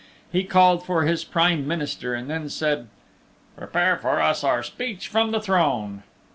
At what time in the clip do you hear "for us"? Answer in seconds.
3.97-4.43